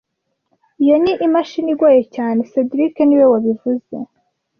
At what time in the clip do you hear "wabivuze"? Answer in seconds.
3.31-3.95